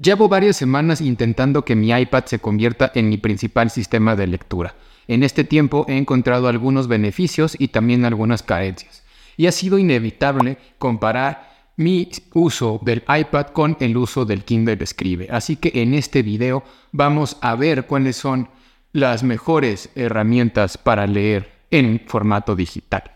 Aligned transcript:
Llevo 0.00 0.28
varias 0.28 0.58
semanas 0.58 1.00
intentando 1.00 1.64
que 1.64 1.74
mi 1.74 1.90
iPad 1.90 2.26
se 2.26 2.38
convierta 2.38 2.92
en 2.94 3.08
mi 3.08 3.16
principal 3.16 3.70
sistema 3.70 4.14
de 4.14 4.26
lectura. 4.26 4.74
En 5.08 5.22
este 5.22 5.42
tiempo 5.42 5.86
he 5.88 5.96
encontrado 5.96 6.48
algunos 6.48 6.86
beneficios 6.86 7.56
y 7.58 7.68
también 7.68 8.04
algunas 8.04 8.42
carencias. 8.42 9.04
Y 9.38 9.46
ha 9.46 9.52
sido 9.52 9.78
inevitable 9.78 10.58
comparar 10.76 11.72
mi 11.76 12.10
uso 12.34 12.78
del 12.84 13.04
iPad 13.08 13.46
con 13.48 13.78
el 13.80 13.96
uso 13.96 14.26
del 14.26 14.44
Kindle 14.44 14.76
Escribe. 14.80 15.28
Así 15.30 15.56
que 15.56 15.72
en 15.74 15.94
este 15.94 16.22
video 16.22 16.62
vamos 16.92 17.38
a 17.40 17.54
ver 17.54 17.86
cuáles 17.86 18.16
son 18.16 18.50
las 18.92 19.22
mejores 19.22 19.88
herramientas 19.94 20.76
para 20.76 21.06
leer 21.06 21.50
en 21.70 22.02
formato 22.06 22.54
digital. 22.54 23.15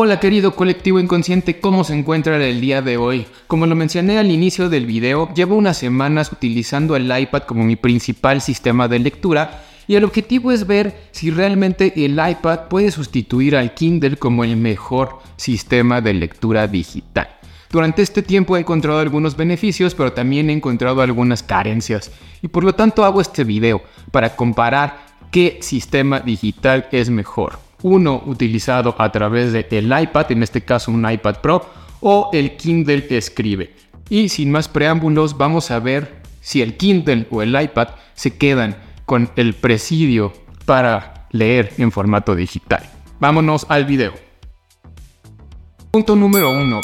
Hola 0.00 0.20
querido 0.20 0.54
colectivo 0.54 1.00
inconsciente, 1.00 1.58
¿cómo 1.58 1.82
se 1.82 1.92
encuentra 1.92 2.36
el 2.36 2.60
día 2.60 2.82
de 2.82 2.96
hoy? 2.96 3.26
Como 3.48 3.66
lo 3.66 3.74
mencioné 3.74 4.16
al 4.20 4.30
inicio 4.30 4.68
del 4.68 4.86
video, 4.86 5.28
llevo 5.34 5.56
unas 5.56 5.76
semanas 5.76 6.30
utilizando 6.30 6.94
el 6.94 7.10
iPad 7.10 7.42
como 7.42 7.64
mi 7.64 7.74
principal 7.74 8.40
sistema 8.40 8.86
de 8.86 9.00
lectura 9.00 9.64
y 9.88 9.96
el 9.96 10.04
objetivo 10.04 10.52
es 10.52 10.68
ver 10.68 10.94
si 11.10 11.32
realmente 11.32 11.92
el 11.96 12.12
iPad 12.12 12.68
puede 12.68 12.92
sustituir 12.92 13.56
al 13.56 13.74
Kindle 13.74 14.18
como 14.18 14.44
el 14.44 14.56
mejor 14.56 15.18
sistema 15.36 16.00
de 16.00 16.14
lectura 16.14 16.68
digital. 16.68 17.30
Durante 17.68 18.02
este 18.02 18.22
tiempo 18.22 18.56
he 18.56 18.60
encontrado 18.60 19.00
algunos 19.00 19.36
beneficios, 19.36 19.96
pero 19.96 20.12
también 20.12 20.48
he 20.48 20.52
encontrado 20.52 21.02
algunas 21.02 21.42
carencias 21.42 22.12
y 22.40 22.46
por 22.46 22.62
lo 22.62 22.72
tanto 22.72 23.04
hago 23.04 23.20
este 23.20 23.42
video 23.42 23.82
para 24.12 24.36
comparar 24.36 25.08
qué 25.32 25.58
sistema 25.60 26.20
digital 26.20 26.86
es 26.92 27.10
mejor 27.10 27.66
uno 27.82 28.22
utilizado 28.26 28.94
a 28.98 29.10
través 29.12 29.52
del 29.52 30.00
iPad, 30.00 30.32
en 30.32 30.42
este 30.42 30.62
caso 30.62 30.90
un 30.90 31.08
iPad 31.08 31.36
Pro, 31.40 31.68
o 32.00 32.30
el 32.32 32.56
Kindle 32.56 33.06
Escribe. 33.10 33.74
Y 34.08 34.28
sin 34.28 34.50
más 34.50 34.68
preámbulos, 34.68 35.36
vamos 35.36 35.70
a 35.70 35.78
ver 35.80 36.22
si 36.40 36.62
el 36.62 36.76
Kindle 36.76 37.26
o 37.30 37.42
el 37.42 37.60
iPad 37.60 37.88
se 38.14 38.36
quedan 38.36 38.76
con 39.04 39.30
el 39.36 39.54
presidio 39.54 40.32
para 40.64 41.26
leer 41.30 41.72
en 41.78 41.92
formato 41.92 42.34
digital. 42.34 42.82
Vámonos 43.20 43.66
al 43.68 43.84
video. 43.84 44.12
Punto 45.90 46.16
número 46.16 46.50
1. 46.50 46.80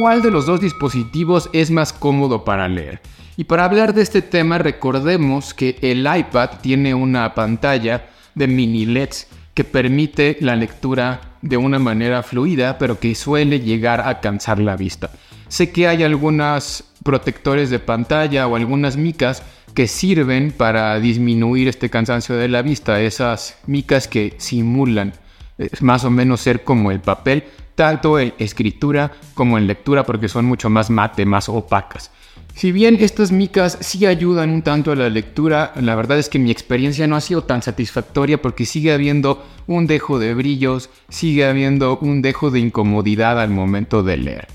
¿Cuál 0.00 0.22
de 0.22 0.30
los 0.30 0.46
dos 0.46 0.60
dispositivos 0.60 1.50
es 1.52 1.70
más 1.70 1.92
cómodo 1.92 2.44
para 2.44 2.68
leer? 2.68 3.00
Y 3.36 3.44
para 3.44 3.64
hablar 3.64 3.94
de 3.94 4.02
este 4.02 4.22
tema 4.22 4.58
recordemos 4.58 5.54
que 5.54 5.78
el 5.80 6.00
iPad 6.00 6.50
tiene 6.60 6.94
una 6.94 7.34
pantalla 7.34 8.10
de 8.34 8.46
mini 8.46 8.86
LEDs 8.86 9.28
que 9.54 9.64
permite 9.64 10.36
la 10.40 10.56
lectura 10.56 11.20
de 11.42 11.56
una 11.56 11.78
manera 11.78 12.22
fluida, 12.22 12.78
pero 12.78 12.98
que 12.98 13.14
suele 13.14 13.60
llegar 13.60 14.06
a 14.06 14.20
cansar 14.20 14.58
la 14.58 14.76
vista. 14.76 15.10
Sé 15.48 15.70
que 15.70 15.88
hay 15.88 16.02
algunos 16.02 16.84
protectores 17.02 17.70
de 17.70 17.78
pantalla 17.78 18.46
o 18.46 18.56
algunas 18.56 18.96
micas 18.96 19.42
que 19.74 19.88
sirven 19.88 20.52
para 20.52 20.98
disminuir 21.00 21.68
este 21.68 21.90
cansancio 21.90 22.36
de 22.36 22.48
la 22.48 22.62
vista, 22.62 23.00
esas 23.00 23.58
micas 23.66 24.08
que 24.08 24.34
simulan 24.38 25.12
eh, 25.58 25.70
más 25.80 26.04
o 26.04 26.10
menos 26.10 26.40
ser 26.40 26.64
como 26.64 26.90
el 26.90 27.00
papel, 27.00 27.44
tanto 27.74 28.18
en 28.18 28.34
escritura 28.38 29.12
como 29.34 29.58
en 29.58 29.66
lectura, 29.66 30.04
porque 30.04 30.28
son 30.28 30.44
mucho 30.44 30.68
más 30.68 30.90
mate, 30.90 31.24
más 31.24 31.48
opacas. 31.48 32.10
Si 32.54 32.72
bien 32.72 32.96
estas 33.00 33.32
micas 33.32 33.78
sí 33.80 34.04
ayudan 34.04 34.50
un 34.50 34.62
tanto 34.62 34.92
a 34.92 34.96
la 34.96 35.08
lectura, 35.08 35.72
la 35.80 35.94
verdad 35.94 36.18
es 36.18 36.28
que 36.28 36.38
mi 36.38 36.50
experiencia 36.50 37.06
no 37.06 37.16
ha 37.16 37.20
sido 37.20 37.44
tan 37.44 37.62
satisfactoria 37.62 38.42
porque 38.42 38.66
sigue 38.66 38.92
habiendo 38.92 39.44
un 39.66 39.86
dejo 39.86 40.18
de 40.18 40.34
brillos, 40.34 40.90
sigue 41.08 41.46
habiendo 41.46 41.98
un 41.98 42.22
dejo 42.22 42.50
de 42.50 42.60
incomodidad 42.60 43.40
al 43.40 43.50
momento 43.50 44.02
de 44.02 44.16
leer. 44.16 44.48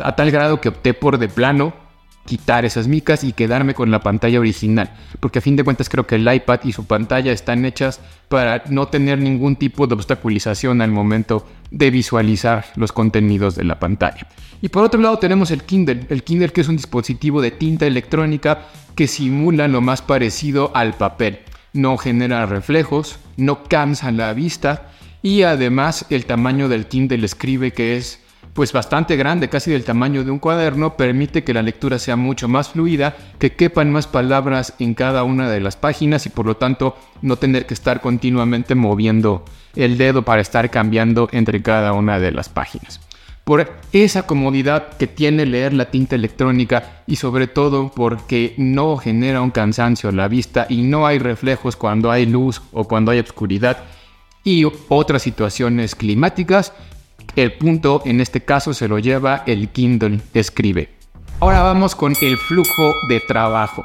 A 0.00 0.16
tal 0.16 0.30
grado 0.30 0.60
que 0.60 0.70
opté 0.70 0.94
por 0.94 1.18
de 1.18 1.28
plano 1.28 1.74
quitar 2.24 2.64
esas 2.64 2.88
micas 2.88 3.24
y 3.24 3.32
quedarme 3.32 3.74
con 3.74 3.90
la 3.90 4.00
pantalla 4.00 4.38
original, 4.38 4.92
porque 5.20 5.40
a 5.40 5.42
fin 5.42 5.56
de 5.56 5.64
cuentas 5.64 5.88
creo 5.88 6.06
que 6.06 6.14
el 6.14 6.32
iPad 6.32 6.60
y 6.64 6.72
su 6.72 6.84
pantalla 6.86 7.32
están 7.32 7.64
hechas 7.64 8.00
para 8.28 8.62
no 8.68 8.86
tener 8.88 9.18
ningún 9.18 9.56
tipo 9.56 9.86
de 9.86 9.94
obstaculización 9.94 10.80
al 10.80 10.90
momento 10.90 11.46
de 11.70 11.90
visualizar 11.90 12.66
los 12.76 12.92
contenidos 12.92 13.56
de 13.56 13.64
la 13.64 13.78
pantalla. 13.78 14.28
Y 14.60 14.68
por 14.68 14.84
otro 14.84 15.00
lado 15.00 15.18
tenemos 15.18 15.50
el 15.50 15.64
Kindle, 15.64 16.06
el 16.08 16.22
Kindle 16.22 16.50
que 16.50 16.60
es 16.60 16.68
un 16.68 16.76
dispositivo 16.76 17.42
de 17.42 17.50
tinta 17.50 17.86
electrónica 17.86 18.68
que 18.94 19.08
simula 19.08 19.66
lo 19.66 19.80
más 19.80 20.02
parecido 20.02 20.70
al 20.74 20.94
papel. 20.94 21.40
No 21.72 21.96
genera 21.96 22.46
reflejos, 22.46 23.18
no 23.36 23.64
cansa 23.64 24.12
la 24.12 24.32
vista 24.34 24.92
y 25.22 25.42
además 25.42 26.06
el 26.10 26.26
tamaño 26.26 26.68
del 26.68 26.86
Kindle 26.86 27.24
escribe 27.24 27.72
que 27.72 27.96
es 27.96 28.21
pues 28.54 28.72
bastante 28.72 29.16
grande, 29.16 29.48
casi 29.48 29.70
del 29.70 29.84
tamaño 29.84 30.24
de 30.24 30.30
un 30.30 30.38
cuaderno, 30.38 30.96
permite 30.96 31.42
que 31.42 31.54
la 31.54 31.62
lectura 31.62 31.98
sea 31.98 32.16
mucho 32.16 32.48
más 32.48 32.70
fluida, 32.70 33.16
que 33.38 33.52
quepan 33.52 33.90
más 33.90 34.06
palabras 34.06 34.74
en 34.78 34.94
cada 34.94 35.24
una 35.24 35.48
de 35.48 35.60
las 35.60 35.76
páginas 35.76 36.26
y 36.26 36.28
por 36.28 36.46
lo 36.46 36.56
tanto 36.56 36.96
no 37.22 37.36
tener 37.36 37.66
que 37.66 37.74
estar 37.74 38.00
continuamente 38.00 38.74
moviendo 38.74 39.44
el 39.74 39.96
dedo 39.96 40.22
para 40.22 40.42
estar 40.42 40.70
cambiando 40.70 41.28
entre 41.32 41.62
cada 41.62 41.94
una 41.94 42.18
de 42.18 42.32
las 42.32 42.48
páginas. 42.48 43.00
Por 43.44 43.72
esa 43.92 44.24
comodidad 44.24 44.96
que 44.98 45.08
tiene 45.08 45.46
leer 45.46 45.72
la 45.72 45.90
tinta 45.90 46.14
electrónica 46.14 47.02
y 47.08 47.16
sobre 47.16 47.48
todo 47.48 47.90
porque 47.92 48.54
no 48.56 48.98
genera 48.98 49.40
un 49.40 49.50
cansancio 49.50 50.10
a 50.10 50.12
la 50.12 50.28
vista 50.28 50.66
y 50.68 50.82
no 50.82 51.06
hay 51.06 51.18
reflejos 51.18 51.74
cuando 51.74 52.12
hay 52.12 52.26
luz 52.26 52.62
o 52.72 52.84
cuando 52.84 53.10
hay 53.10 53.18
oscuridad 53.18 53.78
y 54.44 54.64
otras 54.88 55.22
situaciones 55.22 55.94
climáticas, 55.94 56.72
el 57.36 57.52
punto 57.54 58.02
en 58.04 58.20
este 58.20 58.42
caso 58.44 58.74
se 58.74 58.88
lo 58.88 58.98
lleva 58.98 59.42
el 59.46 59.68
Kindle 59.68 60.20
Escribe. 60.34 60.88
Ahora 61.40 61.62
vamos 61.62 61.96
con 61.96 62.14
el 62.20 62.36
flujo 62.36 62.92
de 63.08 63.20
trabajo. 63.20 63.84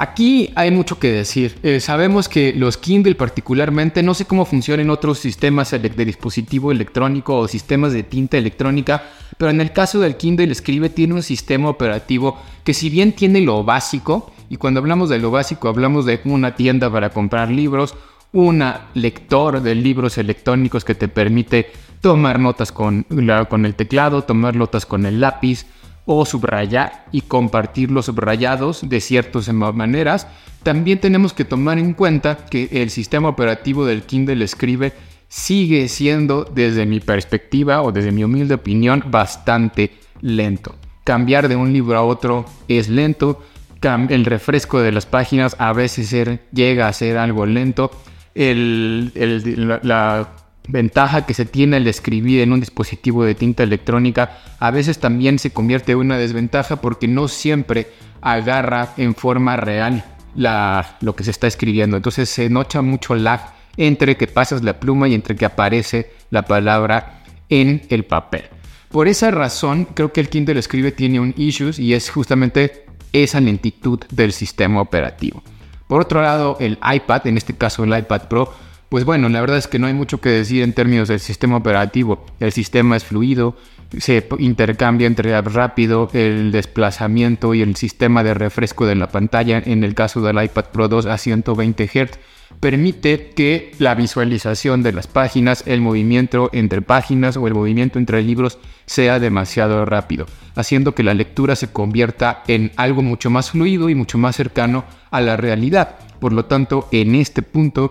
Aquí 0.00 0.50
hay 0.54 0.70
mucho 0.70 0.98
que 0.98 1.12
decir. 1.12 1.58
Eh, 1.62 1.78
sabemos 1.78 2.26
que 2.26 2.54
los 2.54 2.78
Kindle 2.78 3.16
particularmente, 3.16 4.02
no 4.02 4.14
sé 4.14 4.24
cómo 4.24 4.46
funcionan 4.46 4.88
otros 4.88 5.18
sistemas 5.18 5.72
de, 5.72 5.90
dispositivo 6.06 6.72
electrónico 6.72 7.36
o 7.36 7.46
sistemas 7.46 7.92
de 7.92 8.02
tinta 8.02 8.38
electrónica, 8.38 9.02
pero 9.36 9.50
en 9.50 9.60
el 9.60 9.74
caso 9.74 10.00
del 10.00 10.16
Kindle 10.16 10.50
Escribe 10.50 10.88
tiene 10.88 11.12
un 11.12 11.22
sistema 11.22 11.68
operativo 11.68 12.38
que 12.64 12.72
si 12.72 12.88
bien 12.88 13.12
tiene 13.12 13.42
lo 13.42 13.62
básico, 13.62 14.32
y 14.48 14.56
cuando 14.56 14.80
hablamos 14.80 15.10
de 15.10 15.18
lo 15.18 15.30
básico 15.30 15.68
hablamos 15.68 16.06
de 16.06 16.22
una 16.24 16.54
tienda 16.54 16.90
para 16.90 17.10
comprar 17.10 17.50
libros, 17.50 17.94
un 18.32 18.62
lector 18.94 19.60
de 19.60 19.74
libros 19.74 20.18
electrónicos 20.18 20.84
que 20.84 20.94
te 20.94 21.08
permite 21.08 21.70
tomar 22.00 22.38
notas 22.38 22.72
con, 22.72 23.06
con 23.48 23.66
el 23.66 23.74
teclado, 23.74 24.22
tomar 24.22 24.56
notas 24.56 24.86
con 24.86 25.06
el 25.06 25.20
lápiz 25.20 25.66
o 26.06 26.24
subrayar 26.24 27.06
y 27.12 27.22
compartir 27.22 27.90
los 27.90 28.06
subrayados 28.06 28.88
de 28.88 29.00
ciertas 29.00 29.52
maneras. 29.52 30.26
También 30.62 30.98
tenemos 30.98 31.32
que 31.32 31.44
tomar 31.44 31.78
en 31.78 31.94
cuenta 31.94 32.46
que 32.46 32.68
el 32.70 32.90
sistema 32.90 33.28
operativo 33.28 33.84
del 33.84 34.02
Kindle 34.02 34.44
Escribe 34.44 34.92
sigue 35.28 35.88
siendo, 35.88 36.44
desde 36.44 36.86
mi 36.86 37.00
perspectiva 37.00 37.82
o 37.82 37.92
desde 37.92 38.12
mi 38.12 38.24
humilde 38.24 38.54
opinión, 38.54 39.04
bastante 39.08 39.92
lento. 40.20 40.74
Cambiar 41.04 41.48
de 41.48 41.56
un 41.56 41.72
libro 41.72 41.96
a 41.96 42.02
otro 42.02 42.44
es 42.68 42.88
lento. 42.88 43.42
El 43.82 44.24
refresco 44.24 44.80
de 44.80 44.92
las 44.92 45.06
páginas 45.06 45.56
a 45.58 45.72
veces 45.72 46.14
llega 46.52 46.88
a 46.88 46.92
ser 46.92 47.16
algo 47.16 47.46
lento. 47.46 47.90
La 48.34 50.28
ventaja 50.68 51.26
que 51.26 51.34
se 51.34 51.44
tiene 51.44 51.76
al 51.76 51.86
escribir 51.86 52.40
en 52.40 52.52
un 52.52 52.60
dispositivo 52.60 53.24
de 53.24 53.34
tinta 53.34 53.62
electrónica 53.62 54.38
a 54.58 54.70
veces 54.70 54.98
también 54.98 55.38
se 55.38 55.52
convierte 55.52 55.92
en 55.92 55.98
una 55.98 56.18
desventaja 56.18 56.76
porque 56.76 57.08
no 57.08 57.28
siempre 57.28 57.88
agarra 58.20 58.94
en 58.96 59.14
forma 59.14 59.56
real 59.56 60.04
lo 60.34 61.16
que 61.16 61.24
se 61.24 61.30
está 61.30 61.46
escribiendo. 61.46 61.96
Entonces 61.96 62.28
se 62.28 62.48
nota 62.48 62.82
mucho 62.82 63.14
lag 63.14 63.54
entre 63.76 64.16
que 64.16 64.26
pasas 64.26 64.62
la 64.62 64.78
pluma 64.78 65.08
y 65.08 65.14
entre 65.14 65.34
que 65.36 65.44
aparece 65.44 66.12
la 66.30 66.42
palabra 66.42 67.22
en 67.48 67.82
el 67.88 68.04
papel. 68.04 68.44
Por 68.90 69.08
esa 69.08 69.30
razón, 69.30 69.86
creo 69.94 70.12
que 70.12 70.20
el 70.20 70.28
Kindle 70.28 70.58
Escribe 70.58 70.92
tiene 70.92 71.20
un 71.20 71.34
issues 71.36 71.78
y 71.78 71.94
es 71.94 72.10
justamente 72.10 72.86
esa 73.12 73.40
lentitud 73.40 74.00
del 74.10 74.32
sistema 74.32 74.80
operativo. 74.80 75.42
Por 75.90 76.02
otro 76.02 76.22
lado, 76.22 76.56
el 76.60 76.78
iPad, 76.88 77.26
en 77.26 77.36
este 77.36 77.56
caso 77.56 77.82
el 77.82 77.98
iPad 77.98 78.28
Pro, 78.28 78.54
pues 78.88 79.04
bueno, 79.04 79.28
la 79.28 79.40
verdad 79.40 79.56
es 79.56 79.66
que 79.66 79.80
no 79.80 79.88
hay 79.88 79.92
mucho 79.92 80.20
que 80.20 80.28
decir 80.28 80.62
en 80.62 80.72
términos 80.72 81.08
del 81.08 81.18
sistema 81.18 81.56
operativo. 81.56 82.24
El 82.38 82.52
sistema 82.52 82.96
es 82.96 83.02
fluido, 83.02 83.56
se 83.98 84.24
intercambia 84.38 85.08
entre 85.08 85.40
rápido, 85.40 86.08
el 86.12 86.52
desplazamiento 86.52 87.54
y 87.54 87.62
el 87.62 87.74
sistema 87.74 88.22
de 88.22 88.34
refresco 88.34 88.86
de 88.86 88.94
la 88.94 89.08
pantalla, 89.08 89.60
en 89.66 89.82
el 89.82 89.96
caso 89.96 90.20
del 90.20 90.40
iPad 90.40 90.66
Pro 90.66 90.86
2 90.86 91.06
a 91.06 91.18
120 91.18 91.88
Hz, 91.88 92.20
permite 92.60 93.30
que 93.30 93.72
la 93.78 93.94
visualización 93.94 94.82
de 94.82 94.92
las 94.92 95.06
páginas, 95.06 95.64
el 95.66 95.80
movimiento 95.80 96.50
entre 96.52 96.82
páginas 96.82 97.36
o 97.36 97.46
el 97.46 97.54
movimiento 97.54 97.98
entre 97.98 98.22
libros 98.22 98.58
sea 98.84 99.18
demasiado 99.18 99.86
rápido, 99.86 100.26
haciendo 100.54 100.94
que 100.94 101.02
la 101.02 101.14
lectura 101.14 101.56
se 101.56 101.72
convierta 101.72 102.42
en 102.46 102.70
algo 102.76 103.02
mucho 103.02 103.30
más 103.30 103.50
fluido 103.50 103.88
y 103.88 103.94
mucho 103.94 104.18
más 104.18 104.36
cercano 104.36 104.84
a 105.10 105.20
la 105.22 105.36
realidad. 105.36 105.96
Por 106.20 106.34
lo 106.34 106.44
tanto, 106.44 106.86
en 106.92 107.14
este 107.14 107.40
punto, 107.42 107.90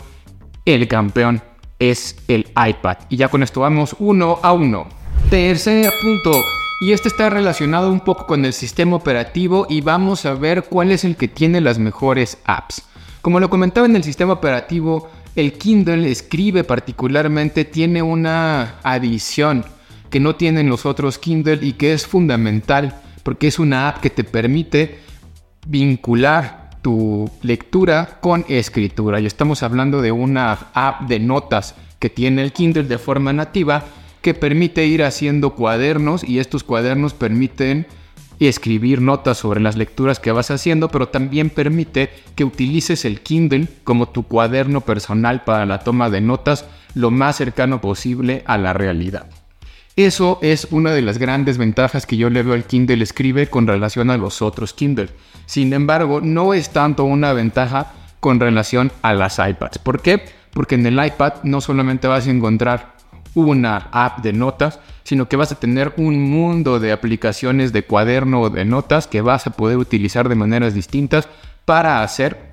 el 0.66 0.88
campeón 0.88 1.42
es 1.80 2.18
el 2.28 2.48
iPad. 2.56 2.98
Y 3.10 3.18
ya 3.18 3.30
con 3.30 3.42
esto 3.42 3.62
vamos 3.62 3.96
uno 3.98 4.40
a 4.44 4.54
uno. 4.54 4.88
Tercer 5.32 5.92
punto. 6.02 6.44
Y 6.82 6.94
este 6.94 7.10
está 7.10 7.30
relacionado 7.30 7.92
un 7.92 8.02
poco 8.02 8.26
con 8.26 8.46
el 8.46 8.54
sistema 8.54 8.96
operativo 8.96 9.66
y 9.70 9.82
vamos 9.82 10.26
a 10.26 10.34
ver 10.34 10.64
cuál 10.64 10.92
es 10.92 11.04
el 11.04 11.18
que 11.18 11.28
tiene 11.28 11.60
las 11.60 11.80
mejores 11.80 12.38
apps. 12.46 12.84
Como 13.22 13.40
lo 13.40 13.50
comentaba 13.50 13.86
en 13.86 13.96
el 13.96 14.04
sistema 14.04 14.34
operativo, 14.34 15.10
el 15.36 15.54
Kindle 15.54 16.10
escribe 16.10 16.64
particularmente 16.64 17.66
tiene 17.66 18.02
una 18.02 18.76
adición 18.84 19.66
que 20.10 20.20
no 20.20 20.36
tienen 20.36 20.70
los 20.70 20.86
otros 20.86 21.20
Kindle 21.20 21.60
y 21.62 21.74
que 21.74 21.94
es 21.94 22.08
fundamental 22.08 23.00
porque 23.24 23.48
es 23.48 23.60
una 23.60 23.90
app 23.90 24.00
que 24.00 24.10
te 24.10 24.24
permite 24.24 25.00
vincular 25.68 26.70
tu 26.82 27.30
lectura 27.42 28.18
con 28.22 28.46
escritura. 28.48 29.20
Y 29.20 29.26
estamos 29.26 29.64
hablando 29.64 30.02
de 30.02 30.12
una 30.12 30.54
app 30.74 31.02
de 31.02 31.20
notas 31.20 31.76
que 32.00 32.10
tiene 32.10 32.42
el 32.42 32.54
Kindle 32.54 32.84
de 32.84 32.98
forma 32.98 33.34
nativa 33.34 33.84
que 34.22 34.34
permite 34.34 34.86
ir 34.86 35.04
haciendo 35.04 35.56
cuadernos 35.56 36.24
y 36.24 36.40
estos 36.40 36.64
cuadernos 36.64 37.14
permiten 37.14 37.86
escribir 38.48 39.02
notas 39.02 39.38
sobre 39.38 39.60
las 39.60 39.76
lecturas 39.76 40.20
que 40.20 40.32
vas 40.32 40.52
haciendo, 40.52 40.90
pero 40.90 41.10
también 41.10 41.50
permite 41.50 42.10
que 42.36 42.46
utilices 42.46 43.04
el 43.06 43.22
Kindle 43.22 43.68
como 43.84 44.10
tu 44.10 44.24
cuaderno 44.24 44.82
personal 44.82 45.44
para 45.44 45.66
la 45.66 45.80
toma 45.80 46.10
de 46.10 46.22
notas 46.22 46.66
lo 46.94 47.12
más 47.12 47.36
cercano 47.36 47.82
posible 47.82 48.44
a 48.46 48.58
la 48.58 48.74
realidad. 48.74 49.28
Eso 49.96 50.40
es 50.42 50.68
una 50.72 50.92
de 50.94 51.02
las 51.02 51.18
grandes 51.18 51.58
ventajas 51.58 52.06
que 52.06 52.16
yo 52.16 52.30
le 52.30 52.44
veo 52.44 52.54
al 52.54 52.64
Kindle 52.64 53.04
Escribe 53.04 53.48
con 53.48 53.68
relación 53.68 54.10
a 54.10 54.18
los 54.18 54.42
otros 54.42 54.74
Kindle. 54.74 55.10
Sin 55.46 55.74
embargo, 55.74 56.22
no 56.22 56.54
es 56.54 56.70
tanto 56.70 57.04
una 57.04 57.34
ventaja 57.34 57.92
con 58.22 58.40
relación 58.40 58.92
a 59.02 59.14
las 59.14 59.40
iPads. 59.40 59.80
¿Por 59.80 60.02
qué? 60.02 60.24
Porque 60.54 60.76
en 60.76 60.86
el 60.86 61.06
iPad 61.06 61.44
no 61.44 61.60
solamente 61.60 62.08
vas 62.08 62.28
a 62.28 62.32
encontrar 62.32 62.96
una 63.36 63.90
app 63.92 64.20
de 64.20 64.34
notas, 64.34 64.80
sino 65.10 65.28
que 65.28 65.38
vas 65.38 65.52
a 65.52 65.60
tener 65.60 65.92
un 65.98 66.30
mundo 66.30 66.80
de 66.80 66.92
aplicaciones 66.92 67.74
de 67.74 67.84
cuaderno 67.84 68.42
o 68.42 68.52
de 68.52 68.64
notas 68.64 69.08
que 69.08 69.22
vas 69.22 69.48
a 69.48 69.50
poder 69.50 69.78
utilizar 69.78 70.30
de 70.30 70.36
maneras 70.36 70.76
distintas 70.76 71.28
para 71.66 72.04
hacer 72.04 72.52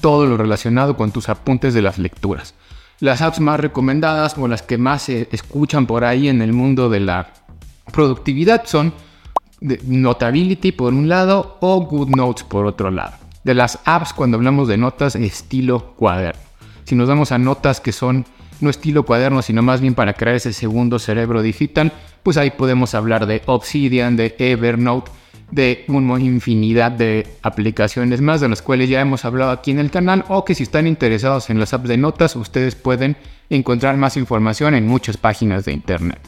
todo 0.00 0.24
lo 0.24 0.38
relacionado 0.38 0.96
con 0.96 1.12
tus 1.12 1.28
apuntes 1.28 1.74
de 1.74 1.82
las 1.82 1.98
lecturas. 1.98 2.54
Las 3.00 3.20
apps 3.20 3.40
más 3.40 3.60
recomendadas 3.60 4.38
o 4.38 4.48
las 4.48 4.62
que 4.62 4.78
más 4.78 5.02
se 5.02 5.28
escuchan 5.30 5.86
por 5.86 6.06
ahí 6.06 6.30
en 6.30 6.40
el 6.40 6.54
mundo 6.54 6.88
de 6.88 7.00
la 7.00 7.34
productividad 7.92 8.64
son 8.64 8.94
Notability 9.60 10.72
por 10.72 10.94
un 10.94 11.06
lado 11.06 11.58
o 11.60 11.82
GoodNotes 11.82 12.44
por 12.44 12.64
otro 12.64 12.90
lado. 12.90 13.12
De 13.44 13.52
las 13.52 13.78
apps 13.84 14.14
cuando 14.14 14.38
hablamos 14.38 14.68
de 14.68 14.78
notas 14.78 15.16
estilo 15.16 15.92
cuaderno. 15.96 16.40
Si 16.84 16.94
nos 16.94 17.10
vamos 17.10 17.30
a 17.30 17.36
notas 17.36 17.78
que 17.78 17.92
son 17.92 18.24
no 18.62 18.70
estilo 18.70 19.04
cuaderno, 19.04 19.42
sino 19.42 19.62
más 19.62 19.80
bien 19.80 19.94
para 19.94 20.14
crear 20.14 20.36
ese 20.36 20.52
segundo 20.52 20.98
cerebro 20.98 21.42
digital, 21.42 21.92
pues 22.22 22.36
ahí 22.36 22.50
podemos 22.50 22.94
hablar 22.94 23.26
de 23.26 23.42
Obsidian, 23.46 24.16
de 24.16 24.34
Evernote, 24.38 25.10
de 25.50 25.84
una 25.88 26.20
infinidad 26.20 26.92
de 26.92 27.26
aplicaciones 27.42 28.20
más 28.20 28.40
de 28.40 28.48
las 28.48 28.62
cuales 28.62 28.88
ya 28.88 29.00
hemos 29.00 29.24
hablado 29.24 29.50
aquí 29.50 29.70
en 29.70 29.80
el 29.80 29.90
canal 29.90 30.24
o 30.28 30.44
que 30.44 30.54
si 30.54 30.62
están 30.62 30.86
interesados 30.86 31.50
en 31.50 31.58
las 31.58 31.74
apps 31.74 31.88
de 31.88 31.96
notas 31.96 32.36
ustedes 32.36 32.76
pueden 32.76 33.16
encontrar 33.48 33.96
más 33.96 34.16
información 34.16 34.74
en 34.74 34.86
muchas 34.86 35.16
páginas 35.16 35.64
de 35.64 35.72
internet. 35.72 36.20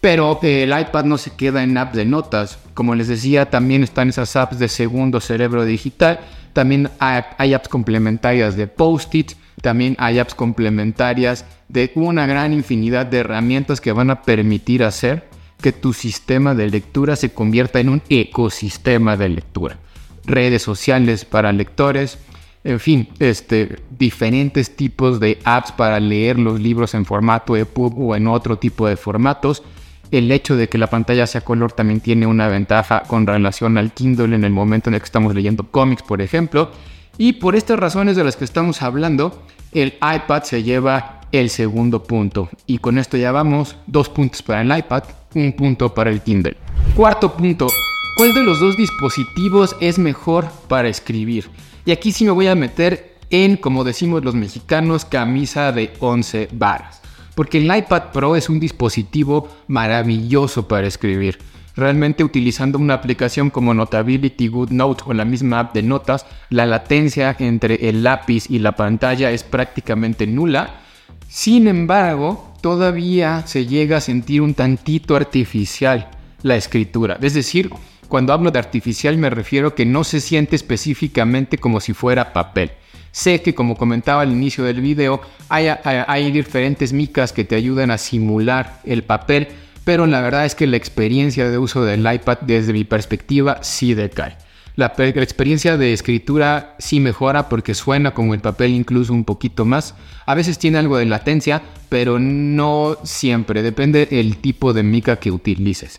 Pero 0.00 0.38
el 0.42 0.78
iPad 0.78 1.04
no 1.04 1.18
se 1.18 1.32
queda 1.34 1.62
en 1.62 1.76
apps 1.78 1.96
de 1.96 2.04
notas. 2.04 2.58
Como 2.74 2.94
les 2.94 3.08
decía, 3.08 3.50
también 3.50 3.82
están 3.82 4.08
esas 4.08 4.36
apps 4.36 4.58
de 4.58 4.68
segundo 4.68 5.20
cerebro 5.20 5.64
digital. 5.64 6.20
También 6.52 6.90
hay, 6.98 7.54
apps 7.54 7.68
complementarias 7.68 8.56
de 8.56 8.66
post-its. 8.66 9.36
También 9.62 9.96
hay 9.98 10.18
apps 10.18 10.34
complementarias 10.34 11.44
de 11.68 11.90
una 11.94 12.26
gran 12.26 12.52
infinidad 12.52 13.06
de 13.06 13.18
herramientas 13.18 13.80
que 13.80 13.92
van 13.92 14.10
a 14.10 14.22
permitir 14.22 14.84
hacer 14.84 15.28
que 15.60 15.72
tu 15.72 15.92
sistema 15.92 16.54
de 16.54 16.70
lectura 16.70 17.16
se 17.16 17.32
convierta 17.32 17.80
en 17.80 17.88
un 17.88 18.02
ecosistema 18.08 19.16
de 19.16 19.28
lectura. 19.30 19.78
Redes 20.24 20.62
sociales 20.62 21.24
para 21.24 21.52
lectores, 21.52 22.18
en 22.64 22.80
fin, 22.80 23.08
este, 23.20 23.76
diferentes 23.96 24.74
tipos 24.74 25.20
de 25.20 25.38
apps 25.44 25.72
para 25.72 26.00
leer 26.00 26.38
los 26.38 26.60
libros 26.60 26.94
en 26.94 27.04
formato 27.04 27.56
EPUB 27.56 27.98
o 27.98 28.16
en 28.16 28.26
otro 28.26 28.58
tipo 28.58 28.88
de 28.88 28.96
formatos. 28.96 29.62
El 30.10 30.30
hecho 30.30 30.56
de 30.56 30.68
que 30.68 30.78
la 30.78 30.88
pantalla 30.88 31.26
sea 31.26 31.40
color 31.40 31.72
también 31.72 32.00
tiene 32.00 32.26
una 32.26 32.48
ventaja 32.48 33.04
con 33.06 33.26
relación 33.26 33.78
al 33.78 33.92
Kindle 33.92 34.34
en 34.34 34.44
el 34.44 34.52
momento 34.52 34.90
en 34.90 34.94
el 34.94 35.00
que 35.00 35.06
estamos 35.06 35.34
leyendo 35.34 35.70
cómics, 35.70 36.02
por 36.02 36.20
ejemplo. 36.20 36.70
Y 37.18 37.34
por 37.34 37.56
estas 37.56 37.78
razones 37.78 38.16
de 38.16 38.24
las 38.24 38.36
que 38.36 38.44
estamos 38.44 38.82
hablando, 38.82 39.42
el 39.72 39.94
iPad 39.94 40.42
se 40.42 40.62
lleva 40.62 41.15
el 41.32 41.50
segundo 41.50 42.02
punto. 42.02 42.48
Y 42.66 42.78
con 42.78 42.98
esto 42.98 43.16
ya 43.16 43.32
vamos, 43.32 43.76
dos 43.86 44.08
puntos 44.08 44.42
para 44.42 44.62
el 44.62 44.78
iPad, 44.78 45.04
un 45.34 45.52
punto 45.52 45.94
para 45.94 46.10
el 46.10 46.22
Kindle. 46.22 46.56
Cuarto 46.94 47.36
punto, 47.36 47.68
¿cuál 48.16 48.32
de 48.32 48.42
los 48.42 48.60
dos 48.60 48.76
dispositivos 48.76 49.76
es 49.80 49.98
mejor 49.98 50.48
para 50.68 50.88
escribir? 50.88 51.50
Y 51.84 51.92
aquí 51.92 52.12
sí 52.12 52.24
me 52.24 52.30
voy 52.30 52.46
a 52.46 52.54
meter 52.54 53.16
en, 53.30 53.56
como 53.56 53.84
decimos 53.84 54.24
los 54.24 54.34
mexicanos, 54.34 55.04
camisa 55.04 55.72
de 55.72 55.92
11 56.00 56.48
varas. 56.52 57.02
Porque 57.34 57.58
el 57.58 57.64
iPad 57.64 58.12
Pro 58.12 58.34
es 58.34 58.48
un 58.48 58.58
dispositivo 58.58 59.48
maravilloso 59.68 60.66
para 60.66 60.86
escribir. 60.86 61.38
Realmente 61.74 62.24
utilizando 62.24 62.78
una 62.78 62.94
aplicación 62.94 63.50
como 63.50 63.74
Notability 63.74 64.48
GoodNote 64.48 65.04
o 65.06 65.12
la 65.12 65.26
misma 65.26 65.60
app 65.60 65.74
de 65.74 65.82
notas, 65.82 66.24
la 66.48 66.64
latencia 66.64 67.36
entre 67.38 67.90
el 67.90 68.02
lápiz 68.02 68.48
y 68.48 68.60
la 68.60 68.74
pantalla 68.74 69.30
es 69.30 69.44
prácticamente 69.44 70.26
nula 70.26 70.85
sin 71.28 71.68
embargo, 71.68 72.54
todavía 72.60 73.46
se 73.46 73.66
llega 73.66 73.98
a 73.98 74.00
sentir 74.00 74.42
un 74.42 74.54
tantito 74.54 75.16
artificial 75.16 76.10
la 76.42 76.56
escritura. 76.56 77.18
Es 77.20 77.34
decir, 77.34 77.70
cuando 78.08 78.32
hablo 78.32 78.50
de 78.50 78.58
artificial 78.58 79.18
me 79.18 79.30
refiero 79.30 79.74
que 79.74 79.84
no 79.84 80.04
se 80.04 80.20
siente 80.20 80.56
específicamente 80.56 81.58
como 81.58 81.80
si 81.80 81.92
fuera 81.92 82.32
papel. 82.32 82.70
Sé 83.10 83.40
que 83.40 83.54
como 83.54 83.76
comentaba 83.76 84.22
al 84.22 84.32
inicio 84.32 84.64
del 84.64 84.80
video, 84.80 85.20
hay, 85.48 85.68
hay, 85.84 86.30
diferentes 86.30 86.92
micas 86.92 87.32
que 87.32 87.44
te 87.44 87.54
ayudan 87.54 87.90
a 87.90 87.98
simular 87.98 88.80
el 88.84 89.04
papel, 89.04 89.48
pero 89.84 90.06
la 90.06 90.20
verdad 90.20 90.44
es 90.44 90.54
que 90.54 90.66
la 90.66 90.76
experiencia 90.76 91.48
de 91.48 91.56
uso 91.56 91.82
del 91.84 92.00
iPad 92.00 92.38
desde 92.42 92.74
mi 92.74 92.84
perspectiva 92.84 93.58
sí 93.62 93.94
decae. 93.94 94.36
La, 94.76 94.92
experiencia 94.98 95.78
de 95.78 95.94
escritura 95.94 96.76
sí 96.78 97.00
mejora 97.00 97.48
porque 97.48 97.74
suena 97.74 98.12
como 98.12 98.34
el 98.34 98.40
papel 98.40 98.72
incluso 98.72 99.14
un 99.14 99.24
poquito 99.24 99.64
más. 99.64 99.94
A 100.26 100.34
veces 100.34 100.58
tiene 100.58 100.76
algo 100.76 100.98
de 100.98 101.06
latencia, 101.06 101.62
pero 101.88 102.18
no 102.18 102.98
siempre, 103.02 103.62
depende 103.62 104.04
del 104.04 104.36
tipo 104.36 104.74
de 104.74 104.82
mica 104.82 105.16
que 105.16 105.30
utilices. 105.30 105.98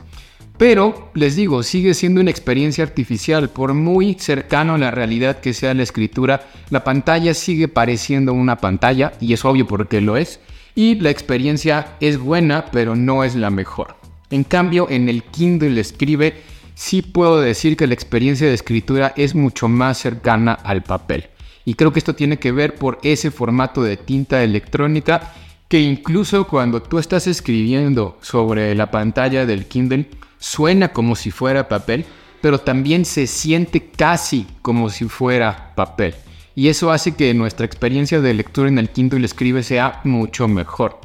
Pero, 0.59 1.09
les 1.15 1.35
digo, 1.35 1.63
sigue 1.63 1.95
siendo 1.95 2.21
una 2.21 2.29
experiencia 2.29 2.83
artificial. 2.83 3.49
Por 3.49 3.73
muy 3.73 4.13
cercano 4.13 4.75
a 4.75 4.79
la 4.79 4.91
realidad 4.91 5.39
que 5.39 5.53
sea 5.53 5.73
la 5.73 5.83
escritura, 5.83 6.47
la 6.69 6.83
pantalla 6.83 7.33
sigue 7.33 7.67
pareciendo 7.67 8.33
una 8.33 8.57
pantalla, 8.57 9.13
y 9.19 9.33
es 9.33 9.43
obvio 9.43 9.65
porque 9.67 10.01
lo 10.01 10.17
es. 10.17 10.39
Y 10.75 10.95
la 10.95 11.09
experiencia 11.09 11.95
es 11.99 12.19
buena, 12.19 12.65
pero 12.71 12.95
no 12.95 13.23
es 13.23 13.35
la 13.35 13.49
mejor. 13.49 13.95
En 14.29 14.43
cambio, 14.43 14.87
en 14.89 15.09
el 15.09 15.23
Kindle 15.23 15.79
escribe 15.79 16.35
sí 16.77 17.01
puedo 17.01 17.41
decir 17.41 17.75
que 17.75 17.87
la 17.87 17.95
experiencia 17.95 18.45
de 18.45 18.53
escritura 18.53 19.11
es 19.17 19.33
mucho 19.33 19.67
más 19.67 19.97
cercana 19.97 20.53
al 20.53 20.83
papel. 20.83 21.25
Y 21.65 21.73
creo 21.73 21.91
que 21.91 21.97
esto 21.97 22.13
tiene 22.13 22.37
que 22.37 22.51
ver 22.51 22.75
por 22.75 22.99
ese 23.01 23.31
formato 23.31 23.81
de 23.81 23.97
tinta 23.97 24.43
electrónica 24.43 25.33
que 25.67 25.79
incluso 25.79 26.45
cuando 26.45 26.83
tú 26.83 26.99
estás 26.99 27.25
escribiendo 27.25 28.19
sobre 28.21 28.75
la 28.75 28.91
pantalla 28.91 29.47
del 29.47 29.65
Kindle 29.65 30.07
suena 30.37 30.89
como 30.89 31.15
si 31.15 31.31
fuera 31.31 31.67
papel, 31.67 32.05
pero 32.41 32.59
también 32.59 33.05
se 33.05 33.25
siente 33.25 33.89
casi 33.89 34.45
como 34.61 34.91
si 34.91 35.05
fuera 35.05 35.73
papel. 35.75 36.13
Y 36.53 36.67
eso 36.67 36.91
hace 36.91 37.15
que 37.15 37.33
nuestra 37.33 37.65
experiencia 37.65 38.21
de 38.21 38.35
lectura 38.35 38.69
en 38.69 38.77
el 38.77 38.91
Kindle 38.91 39.25
Escribe 39.25 39.63
sea 39.63 40.01
mucho 40.03 40.47
mejor. 40.47 41.01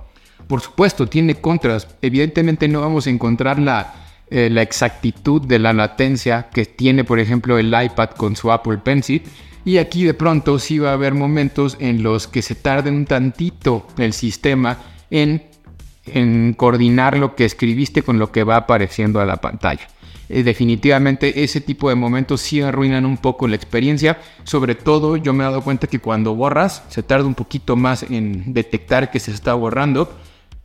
Por 0.46 0.60
supuesto, 0.60 1.06
tiene 1.06 1.36
contras. 1.36 1.88
Evidentemente 2.02 2.68
no 2.68 2.82
vamos 2.82 3.06
a 3.06 3.10
encontrar 3.10 3.58
la 3.58 4.02
eh, 4.30 4.48
la 4.50 4.62
exactitud 4.62 5.42
de 5.42 5.58
la 5.58 5.72
latencia 5.72 6.48
que 6.52 6.64
tiene, 6.64 7.04
por 7.04 7.18
ejemplo, 7.18 7.58
el 7.58 7.68
iPad 7.68 8.10
con 8.10 8.36
su 8.36 8.50
Apple 8.52 8.78
Pencil. 8.78 9.22
Y 9.64 9.78
aquí 9.78 10.04
de 10.04 10.14
pronto 10.14 10.58
sí 10.58 10.78
va 10.78 10.90
a 10.90 10.94
haber 10.94 11.14
momentos 11.14 11.76
en 11.78 12.02
los 12.02 12.26
que 12.26 12.42
se 12.42 12.54
tarde 12.54 12.90
un 12.90 13.04
tantito 13.04 13.86
el 13.98 14.12
sistema 14.12 14.78
en 15.10 15.52
en 16.06 16.54
coordinar 16.54 17.16
lo 17.16 17.34
que 17.34 17.44
escribiste 17.44 18.02
con 18.02 18.18
lo 18.18 18.32
que 18.32 18.44
va 18.44 18.56
apareciendo 18.56 19.20
a 19.20 19.26
la 19.26 19.36
pantalla. 19.36 19.86
Eh, 20.28 20.42
definitivamente 20.42 21.44
ese 21.44 21.60
tipo 21.60 21.88
de 21.88 21.94
momentos 21.94 22.40
sí 22.40 22.60
arruinan 22.60 23.06
un 23.06 23.18
poco 23.18 23.46
la 23.46 23.56
experiencia. 23.56 24.18
Sobre 24.44 24.74
todo 24.74 25.16
yo 25.16 25.32
me 25.32 25.44
he 25.44 25.46
dado 25.46 25.62
cuenta 25.62 25.86
que 25.86 25.98
cuando 25.98 26.34
borras 26.34 26.84
se 26.88 27.02
tarda 27.02 27.26
un 27.26 27.34
poquito 27.34 27.76
más 27.76 28.04
en 28.04 28.52
detectar 28.52 29.10
que 29.10 29.20
se 29.20 29.30
está 29.30 29.54
borrando. 29.54 30.12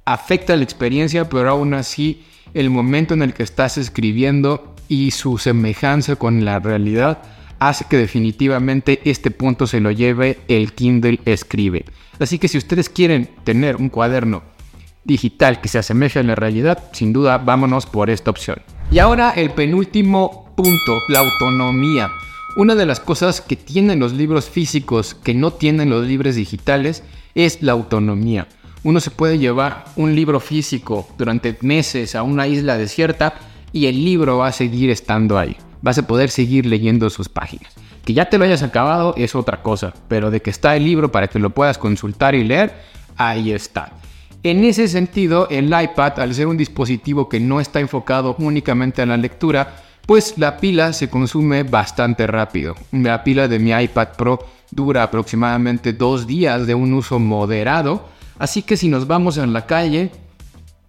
Afecta 0.06 0.56
la 0.56 0.64
experiencia, 0.64 1.28
pero 1.28 1.50
aún 1.50 1.74
así 1.74 2.26
el 2.54 2.70
momento 2.70 3.14
en 3.14 3.22
el 3.22 3.34
que 3.34 3.44
estás 3.44 3.78
escribiendo 3.78 4.76
y 4.88 5.12
su 5.12 5.38
semejanza 5.38 6.16
con 6.16 6.46
la 6.46 6.60
realidad 6.60 7.20
hace 7.60 7.86
que 7.90 7.98
definitivamente 7.98 9.02
este 9.06 9.32
punto 9.32 9.68
se 9.68 9.80
lo 9.80 9.92
lleve 9.92 10.40
el 10.48 10.74
Kindle 10.74 11.20
Escribe. 11.26 11.86
Así 12.20 12.40
que 12.40 12.48
si 12.48 12.58
ustedes 12.58 12.90
quieren 12.90 13.30
tener 13.44 13.76
un 13.76 13.90
cuaderno 13.90 14.44
digital 15.04 15.62
que 15.62 15.70
se 15.70 15.80
asemeje 15.80 16.20
a 16.20 16.24
la 16.24 16.36
realidad, 16.36 16.84
sin 16.92 17.14
duda 17.14 17.38
vámonos 17.38 17.86
por 17.86 18.10
esta 18.10 18.32
opción. 18.32 18.62
Y 18.92 19.00
ahora 19.00 19.32
el 19.32 19.52
penúltimo 19.52 20.54
punto, 20.56 21.00
la 21.10 21.20
autonomía. 21.20 22.12
Una 22.56 22.76
de 22.76 22.86
las 22.86 23.00
cosas 23.00 23.42
que 23.42 23.56
tienen 23.56 24.00
los 24.00 24.14
libros 24.14 24.50
físicos 24.50 25.14
que 25.14 25.34
no 25.34 25.52
tienen 25.52 25.90
los 25.90 26.06
libros 26.06 26.36
digitales 26.36 27.04
es 27.36 27.62
la 27.62 27.74
autonomía. 27.74 28.48
Uno 28.84 29.00
se 29.00 29.12
puede 29.12 29.40
llevar 29.40 29.86
un 29.96 30.16
libro 30.16 30.40
físico 30.40 31.08
durante 31.18 31.58
meses 31.62 32.16
a 32.16 32.24
una 32.24 32.48
isla 32.48 32.78
desierta 32.78 33.34
y 33.74 33.88
el 33.88 34.04
libro 34.04 34.38
va 34.38 34.48
a 34.48 34.52
seguir 34.52 34.90
estando 34.90 35.38
ahí. 35.38 35.58
Vas 35.82 35.98
a 35.98 36.08
poder 36.08 36.30
seguir 36.30 36.66
leyendo 36.66 37.10
sus 37.10 37.30
páginas. 37.30 37.74
Que 38.06 38.14
ya 38.14 38.30
te 38.30 38.38
lo 38.38 38.46
hayas 38.46 38.64
acabado 38.64 39.14
es 39.18 39.36
otra 39.36 39.62
cosa, 39.62 39.94
pero 40.08 40.32
de 40.32 40.42
que 40.42 40.50
está 40.50 40.76
el 40.76 40.86
libro 40.86 41.12
para 41.12 41.28
que 41.28 41.40
lo 41.40 41.50
puedas 41.50 41.78
consultar 41.78 42.36
y 42.36 42.44
leer, 42.44 42.74
ahí 43.18 43.52
está. 43.52 43.92
En 44.44 44.64
ese 44.64 44.88
sentido, 44.88 45.48
el 45.50 45.66
iPad, 45.68 46.20
al 46.20 46.34
ser 46.34 46.48
un 46.48 46.56
dispositivo 46.56 47.28
que 47.28 47.40
no 47.40 47.60
está 47.60 47.80
enfocado 47.80 48.36
únicamente 48.40 49.02
a 49.02 49.06
la 49.06 49.18
lectura, 49.18 49.76
pues 50.06 50.38
la 50.38 50.58
pila 50.58 50.94
se 50.94 51.10
consume 51.10 51.64
bastante 51.64 52.26
rápido. 52.28 52.76
La 52.94 53.26
pila 53.26 53.50
de 53.50 53.60
mi 53.60 53.72
iPad 53.72 54.10
Pro 54.18 54.40
dura 54.72 55.04
aproximadamente 55.04 55.92
dos 55.92 56.26
días 56.26 56.66
de 56.66 56.76
un 56.76 56.94
uso 56.94 57.20
moderado, 57.20 58.08
así 58.40 58.62
que 58.62 58.78
si 58.78 58.88
nos 58.88 59.08
vamos 59.08 59.38
en 59.38 59.54
la 59.54 59.66
calle 59.66 60.12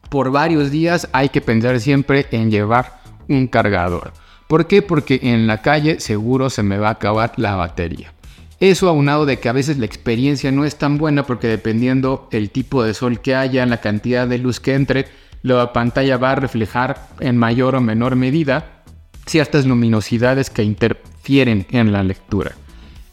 por 0.09 0.31
varios 0.31 0.71
días 0.71 1.09
hay 1.12 1.28
que 1.28 1.40
pensar 1.40 1.81
siempre 1.81 2.26
en 2.31 2.50
llevar 2.50 3.00
un 3.28 3.47
cargador. 3.47 4.12
¿Por 4.47 4.67
qué? 4.67 4.81
Porque 4.81 5.21
en 5.23 5.47
la 5.47 5.61
calle 5.61 6.00
seguro 6.00 6.49
se 6.49 6.62
me 6.62 6.78
va 6.78 6.88
a 6.88 6.93
acabar 6.93 7.33
la 7.37 7.55
batería. 7.55 8.12
Eso 8.61 8.88
aunado 8.88 9.26
de 9.26 9.38
que 9.38 9.49
a 9.49 9.52
veces 9.52 9.78
la 9.78 9.87
experiencia 9.87 10.50
no 10.50 10.64
es 10.64 10.76
tan 10.76 10.99
buena 10.99 11.25
porque 11.25 11.47
dependiendo 11.47 12.28
el 12.33 12.50
tipo 12.50 12.83
de 12.83 12.95
sol 12.95 13.21
que 13.21 13.35
haya, 13.35 13.64
la 13.67 13.81
cantidad 13.81 14.26
de 14.26 14.38
luz 14.38 14.59
que 14.59 14.75
entre, 14.75 15.07
la 15.43 15.73
pantalla 15.73 16.17
va 16.17 16.33
a 16.33 16.37
reflejar 16.37 17.09
en 17.21 17.37
mayor 17.37 17.76
o 17.76 17.81
menor 17.81 18.17
medida 18.17 18.83
ciertas 19.26 19.67
luminosidades 19.67 20.50
que 20.50 20.64
interfieren 20.64 21.67
en 21.71 21.93
la 21.93 22.02
lectura. 22.02 22.52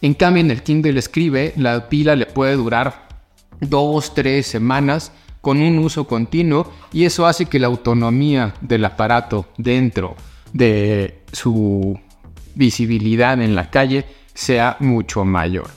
En 0.02 0.14
cambio, 0.14 0.42
en 0.42 0.52
el 0.52 0.64
Kindle 0.64 0.98
Escribe, 0.98 1.54
la 1.58 1.90
pila 1.90 2.16
le 2.16 2.26
puede 2.26 2.56
durar 2.56 3.05
dos, 3.62 4.14
tres 4.14 4.48
semanas 4.48 5.12
con 5.42 5.62
un 5.62 5.78
uso 5.80 6.06
continuo 6.08 6.72
y 6.92 7.06
eso 7.06 7.28
hace 7.28 7.46
que 7.46 7.60
la 7.60 7.68
autonomía 7.68 8.54
del 8.62 8.86
aparato 8.86 9.48
dentro 9.58 10.16
de 10.54 11.22
su 11.32 12.00
visibilidad 12.56 13.40
en 13.42 13.56
la 13.56 13.70
calle 13.70 14.06
sea 14.34 14.78
mucho 14.80 15.24
mayor. 15.26 15.68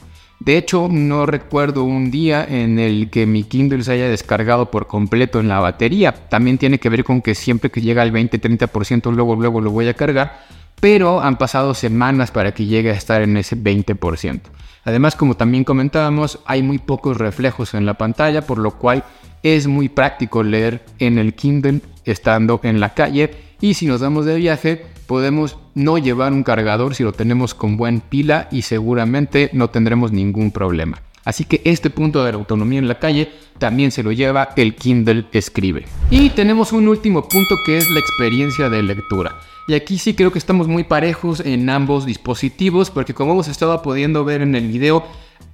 De 0.40 0.56
hecho, 0.56 0.88
no 0.88 1.26
recuerdo 1.26 1.82
un 1.82 2.10
día 2.10 2.46
en 2.48 2.78
el 2.78 3.10
que 3.10 3.26
mi 3.26 3.42
Kindle 3.42 3.82
se 3.82 3.92
haya 3.92 4.08
descargado 4.08 4.70
por 4.70 4.86
completo 4.86 5.40
en 5.40 5.48
la 5.48 5.58
batería. 5.58 6.12
También 6.12 6.58
tiene 6.58 6.78
que 6.78 6.88
ver 6.88 7.02
con 7.02 7.20
que 7.20 7.34
siempre 7.34 7.70
que 7.70 7.80
llega 7.80 8.02
al 8.02 8.12
20-30% 8.12 9.12
luego 9.12 9.34
luego 9.34 9.60
lo 9.60 9.72
voy 9.72 9.88
a 9.88 9.94
cargar, 9.94 10.46
pero 10.80 11.20
han 11.20 11.38
pasado 11.38 11.74
semanas 11.74 12.30
para 12.30 12.52
que 12.52 12.66
llegue 12.66 12.90
a 12.90 12.94
estar 12.94 13.22
en 13.22 13.36
ese 13.36 13.56
20%. 13.56 14.40
Además, 14.84 15.16
como 15.16 15.36
también 15.36 15.64
comentábamos, 15.64 16.40
hay 16.46 16.62
muy 16.62 16.78
pocos 16.78 17.16
reflejos 17.16 17.74
en 17.74 17.84
la 17.84 17.94
pantalla, 17.94 18.42
por 18.42 18.58
lo 18.58 18.72
cual 18.72 19.04
es 19.42 19.66
muy 19.66 19.88
práctico 19.88 20.42
leer 20.42 20.84
en 20.98 21.18
el 21.18 21.34
Kindle 21.34 21.80
estando 22.04 22.60
en 22.62 22.80
la 22.80 22.94
calle 22.94 23.30
y 23.60 23.74
si 23.74 23.86
nos 23.86 24.00
damos 24.00 24.24
de 24.24 24.36
viaje 24.36 24.86
podemos 25.06 25.58
no 25.74 25.98
llevar 25.98 26.32
un 26.32 26.42
cargador 26.42 26.94
si 26.94 27.02
lo 27.02 27.12
tenemos 27.12 27.54
con 27.54 27.76
buen 27.76 28.00
pila 28.00 28.48
y 28.50 28.62
seguramente 28.62 29.50
no 29.52 29.70
tendremos 29.70 30.12
ningún 30.12 30.50
problema. 30.50 31.00
Así 31.28 31.44
que 31.44 31.60
este 31.66 31.90
punto 31.90 32.24
de 32.24 32.32
la 32.32 32.38
autonomía 32.38 32.78
en 32.78 32.88
la 32.88 32.98
calle 32.98 33.30
también 33.58 33.90
se 33.90 34.02
lo 34.02 34.12
lleva 34.12 34.48
el 34.56 34.74
Kindle 34.74 35.26
Escribe. 35.30 35.84
Y 36.08 36.30
tenemos 36.30 36.72
un 36.72 36.88
último 36.88 37.28
punto 37.28 37.54
que 37.66 37.76
es 37.76 37.90
la 37.90 38.00
experiencia 38.00 38.70
de 38.70 38.82
lectura. 38.82 39.38
Y 39.66 39.74
aquí 39.74 39.98
sí 39.98 40.14
creo 40.14 40.32
que 40.32 40.38
estamos 40.38 40.68
muy 40.68 40.84
parejos 40.84 41.40
en 41.40 41.68
ambos 41.68 42.06
dispositivos 42.06 42.90
porque 42.90 43.12
como 43.12 43.32
hemos 43.32 43.46
estado 43.46 43.82
pudiendo 43.82 44.24
ver 44.24 44.40
en 44.40 44.54
el 44.54 44.68
video, 44.68 45.04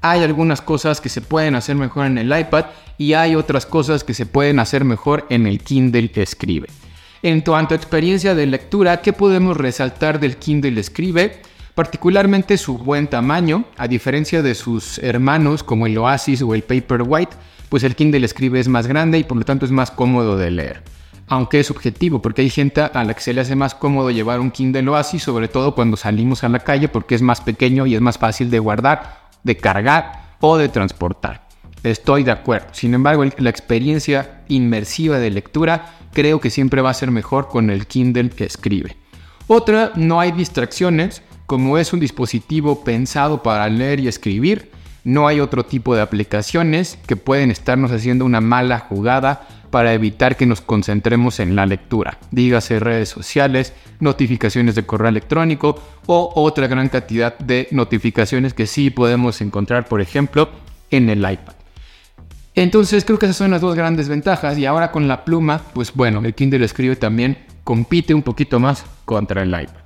hay 0.01 0.23
algunas 0.23 0.61
cosas 0.63 1.01
que 1.01 1.09
se 1.09 1.23
pueden 1.23 1.57
hacer 1.57 1.75
mejor 1.75 2.07
en 2.07 2.19
el 2.19 2.39
iPad 2.39 2.67
y 2.97 3.15
hay 3.15 3.35
otras 3.35 3.67
cosas 3.67 4.05
que 4.05 4.15
se 4.15 4.27
pueden 4.27 4.61
hacer 4.61 4.85
mejor 4.85 5.27
en 5.29 5.45
el 5.45 5.59
Kindle 5.59 6.09
Escribe. 6.15 6.69
En 7.21 7.41
cuanto 7.41 7.75
a 7.75 7.77
experiencia 7.77 8.37
de 8.37 8.47
lectura, 8.47 9.03
¿qué 9.03 9.13
podemos 9.13 9.57
resaltar 9.57 10.21
del 10.21 10.37
Kindle 10.37 10.79
Escribe? 10.79 11.43
Particularmente 11.75 12.57
su 12.57 12.79
buen 12.79 13.09
tamaño, 13.09 13.65
a 13.77 13.89
diferencia 13.89 14.43
de 14.43 14.55
sus 14.55 14.99
hermanos 14.99 15.65
como 15.65 15.89
el 15.89 15.99
Oasis 15.99 16.41
o 16.43 16.55
el 16.55 16.63
Paperwhite, 16.63 17.35
pues 17.69 17.83
el 17.83 17.97
Kindle 17.97 18.25
Escribe 18.25 18.61
es 18.61 18.69
más 18.69 18.87
grande 18.87 19.19
y 19.19 19.25
por 19.25 19.37
lo 19.37 19.45
tanto 19.45 19.65
es 19.65 19.73
más 19.73 19.91
cómodo 19.91 20.37
de 20.37 20.53
leer. 20.53 20.85
Aunque 21.27 21.59
es 21.59 21.67
subjetivo, 21.67 22.23
porque 22.23 22.43
hay 22.43 22.51
gente 22.51 22.81
a 22.81 23.03
la 23.03 23.15
que 23.15 23.21
se 23.21 23.33
le 23.33 23.41
hace 23.41 23.57
más 23.57 23.75
cómodo 23.75 24.13
llevar 24.13 24.39
un 24.39 24.53
Kindle 24.53 24.89
Oasis, 24.89 25.25
sobre 25.25 25.49
todo 25.49 25.75
cuando 25.75 25.97
salimos 25.97 26.45
a 26.45 26.49
la 26.49 26.61
calle 26.61 26.87
porque 26.87 27.17
es 27.17 27.23
más 27.23 27.41
pequeño 27.41 27.87
y 27.87 27.97
es 27.97 28.01
más 28.01 28.19
fácil 28.19 28.51
de 28.51 28.61
guardar, 28.61 29.31
de 29.43 29.57
cargar 29.57 30.37
o 30.41 30.57
de 30.57 30.69
transportar. 30.69 31.49
Estoy 31.83 32.23
de 32.23 32.31
acuerdo. 32.31 32.69
Sin 32.71 32.95
embargo, 32.95 33.25
la 33.39 33.51
experiencia 33.51 34.45
inmersiva 34.47 35.19
de 35.19 35.31
lectura 35.31 35.97
creo 36.13 36.41
que 36.41 36.51
siempre 36.51 36.83
va 36.83 36.91
a 36.91 36.95
ser 36.95 37.11
mejor 37.11 37.49
con 37.49 37.69
el 37.69 37.89
Kindle 37.89 38.31
que 38.31 38.45
escribe. 38.45 38.97
Otra, 39.49 39.93
no 39.97 40.21
hay 40.21 40.31
distracciones. 40.31 41.23
Como 41.47 41.77
es 41.79 41.93
un 41.93 42.01
dispositivo 42.01 42.85
pensado 42.85 43.43
para 43.43 43.69
leer 43.69 44.01
y 44.01 44.09
escribir, 44.09 44.71
no 45.05 45.29
hay 45.29 45.41
otro 45.41 45.65
tipo 45.65 45.95
de 45.95 46.01
aplicaciones 46.01 46.99
que 47.07 47.17
pueden 47.17 47.51
estarnos 47.51 47.93
haciendo 47.93 48.25
una 48.25 48.41
mala 48.41 48.79
jugada 48.79 49.47
para 49.71 49.93
evitar 49.93 50.37
que 50.37 50.47
nos 50.47 50.63
concentremos 50.63 51.41
en 51.41 51.55
la 51.55 51.67
lectura. 51.67 52.19
Dígase 52.31 52.81
redes 52.81 53.11
sociales, 53.11 53.75
notificaciones 54.01 54.75
de 54.75 54.87
correo 54.87 55.09
electrónico 55.09 55.83
o 56.07 56.33
otra 56.35 56.67
gran 56.69 56.89
cantidad 56.89 57.37
de 57.39 57.69
notificaciones 57.73 58.55
que 58.55 58.67
sí 58.67 58.89
podemos 58.89 59.41
encontrar, 59.41 59.87
por 59.87 60.01
ejemplo, 60.01 60.49
en 60.91 61.11
el 61.11 61.19
iPad. 61.19 61.55
Entonces 62.55 63.05
creo 63.05 63.19
que 63.19 63.27
esas 63.27 63.37
son 63.37 63.51
las 63.51 63.61
dos 63.61 63.75
grandes 63.75 64.09
ventajas 64.09 64.57
y 64.57 64.65
ahora 64.65 64.93
con 64.93 65.09
la 65.09 65.25
pluma, 65.25 65.61
pues 65.75 65.93
bueno, 65.93 66.23
el 66.25 66.35
Kindle 66.35 66.65
Escribe 66.65 66.97
también 66.97 67.37
compite 67.65 68.15
un 68.15 68.23
poquito 68.23 68.61
más 68.61 68.85
contra 69.05 69.43
el 69.43 69.49
iPad. 69.49 69.84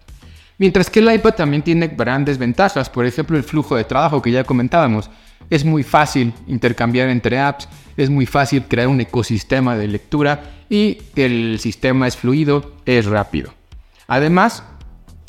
Mientras 0.59 0.91
que 0.91 0.99
el 0.99 1.13
iPad 1.13 1.35
también 1.35 1.63
tiene 1.63 1.87
grandes 1.87 2.37
ventajas, 2.37 2.91
por 2.91 3.07
ejemplo 3.07 3.37
el 3.37 3.45
flujo 3.45 3.77
de 3.77 3.85
trabajo 3.85 4.21
que 4.21 4.33
ya 4.33 4.43
comentábamos. 4.43 5.09
Es 5.51 5.65
muy 5.65 5.85
fácil 5.85 6.35
intercambiar 6.49 7.09
entre 7.09 7.39
apps, 7.39 7.69
es 7.97 8.11
muy 8.11 8.27
fácil 8.27 8.65
crear 8.65 8.89
un 8.89 9.01
ecosistema 9.01 9.77
de 9.77 9.87
lectura 9.87 10.43
y 10.69 10.99
el 11.15 11.59
sistema 11.61 12.09
es 12.09 12.17
fluido, 12.17 12.73
es 12.85 13.07
rápido. 13.07 13.55
Además, 14.09 14.65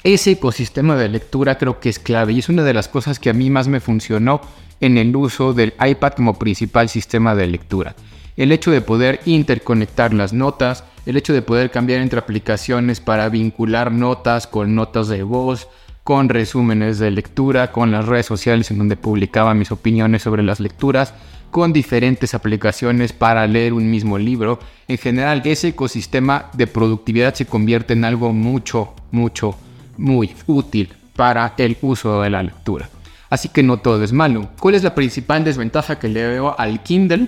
ese 0.03 0.31
ecosistema 0.31 0.95
de 0.95 1.09
lectura 1.09 1.57
creo 1.57 1.79
que 1.79 1.89
es 1.89 1.99
clave 1.99 2.33
y 2.33 2.39
es 2.39 2.49
una 2.49 2.63
de 2.63 2.73
las 2.73 2.87
cosas 2.87 3.19
que 3.19 3.29
a 3.29 3.33
mí 3.33 3.49
más 3.49 3.67
me 3.67 3.79
funcionó 3.79 4.41
en 4.79 4.97
el 4.97 5.15
uso 5.15 5.53
del 5.53 5.73
iPad 5.79 6.13
como 6.13 6.39
principal 6.39 6.89
sistema 6.89 7.35
de 7.35 7.47
lectura. 7.47 7.95
El 8.39 8.53
hecho 8.53 8.71
de 8.71 8.79
poder 8.79 9.19
interconectar 9.25 10.13
las 10.13 10.31
notas, 10.31 10.85
el 11.05 11.17
hecho 11.17 11.33
de 11.33 11.41
poder 11.41 11.71
cambiar 11.71 11.99
entre 11.99 12.19
aplicaciones 12.19 13.01
para 13.01 13.27
vincular 13.27 13.91
notas 13.91 14.47
con 14.47 14.75
notas 14.75 15.09
de 15.09 15.23
voz, 15.23 15.67
con 16.05 16.29
resúmenes 16.29 16.99
de 16.99 17.11
lectura, 17.11 17.73
con 17.73 17.91
las 17.91 18.05
redes 18.05 18.27
sociales 18.27 18.71
en 18.71 18.77
donde 18.77 18.95
publicaba 18.95 19.53
mis 19.53 19.73
opiniones 19.73 20.21
sobre 20.21 20.41
las 20.41 20.61
lecturas, 20.61 21.13
con 21.51 21.73
diferentes 21.73 22.33
aplicaciones 22.33 23.11
para 23.11 23.45
leer 23.45 23.73
un 23.73 23.91
mismo 23.91 24.17
libro. 24.17 24.59
En 24.87 24.97
general, 24.97 25.41
ese 25.43 25.67
ecosistema 25.67 26.49
de 26.53 26.65
productividad 26.65 27.33
se 27.33 27.45
convierte 27.45 27.91
en 27.91 28.05
algo 28.05 28.31
mucho, 28.31 28.93
mucho, 29.11 29.57
muy 29.97 30.33
útil 30.47 30.93
para 31.13 31.55
el 31.57 31.75
uso 31.81 32.21
de 32.21 32.29
la 32.29 32.41
lectura. 32.41 32.89
Así 33.29 33.49
que 33.49 33.63
no 33.63 33.79
todo 33.79 34.01
es 34.01 34.13
malo. 34.13 34.47
¿Cuál 34.61 34.75
es 34.75 34.83
la 34.83 34.95
principal 34.95 35.43
desventaja 35.43 35.99
que 35.99 36.07
le 36.07 36.25
veo 36.25 36.57
al 36.57 36.81
Kindle? 36.83 37.27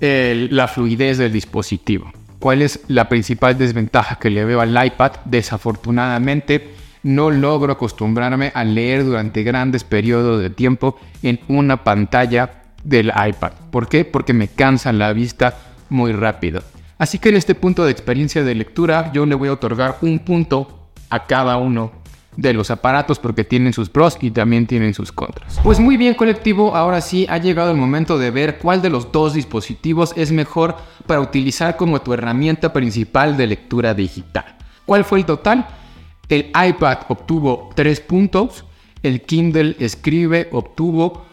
La 0.00 0.68
fluidez 0.68 1.18
del 1.18 1.32
dispositivo. 1.32 2.12
¿Cuál 2.38 2.62
es 2.62 2.80
la 2.88 3.08
principal 3.08 3.58
desventaja 3.58 4.16
que 4.16 4.30
le 4.30 4.44
veo 4.44 4.60
al 4.60 4.86
iPad? 4.86 5.12
Desafortunadamente, 5.24 6.74
no 7.02 7.30
logro 7.30 7.72
acostumbrarme 7.72 8.52
a 8.54 8.64
leer 8.64 9.04
durante 9.04 9.42
grandes 9.42 9.84
periodos 9.84 10.40
de 10.40 10.50
tiempo 10.50 10.98
en 11.22 11.40
una 11.48 11.82
pantalla 11.82 12.62
del 12.84 13.08
iPad. 13.08 13.52
¿Por 13.70 13.88
qué? 13.88 14.04
Porque 14.04 14.32
me 14.32 14.48
cansa 14.48 14.92
la 14.92 15.12
vista 15.12 15.56
muy 15.88 16.12
rápido. 16.12 16.62
Así 16.98 17.18
que 17.18 17.28
en 17.28 17.36
este 17.36 17.54
punto 17.54 17.84
de 17.84 17.92
experiencia 17.92 18.42
de 18.42 18.54
lectura 18.54 19.12
yo 19.12 19.26
le 19.26 19.34
voy 19.34 19.48
a 19.48 19.52
otorgar 19.52 19.98
un 20.02 20.18
punto 20.20 20.90
a 21.10 21.26
cada 21.26 21.56
uno 21.56 21.92
de 22.38 22.52
los 22.54 22.70
aparatos 22.70 23.18
porque 23.18 23.42
tienen 23.42 23.72
sus 23.72 23.88
pros 23.90 24.16
y 24.20 24.30
también 24.30 24.68
tienen 24.68 24.94
sus 24.94 25.10
contras. 25.10 25.58
Pues 25.64 25.80
muy 25.80 25.96
bien 25.96 26.14
colectivo, 26.14 26.76
ahora 26.76 27.00
sí 27.00 27.26
ha 27.28 27.38
llegado 27.38 27.72
el 27.72 27.76
momento 27.76 28.16
de 28.16 28.30
ver 28.30 28.58
cuál 28.58 28.80
de 28.80 28.90
los 28.90 29.10
dos 29.10 29.34
dispositivos 29.34 30.12
es 30.14 30.30
mejor 30.30 30.76
para 31.08 31.20
utilizar 31.20 31.76
como 31.76 32.00
tu 32.00 32.12
herramienta 32.12 32.72
principal 32.72 33.36
de 33.36 33.48
lectura 33.48 33.92
digital. 33.92 34.56
¿Cuál 34.86 35.04
fue 35.04 35.18
el 35.18 35.24
total? 35.24 35.66
El 36.28 36.52
iPad 36.54 36.98
obtuvo 37.08 37.70
3 37.74 38.00
puntos, 38.02 38.64
el 39.02 39.22
Kindle 39.22 39.74
Escribe 39.80 40.48
obtuvo 40.52 41.24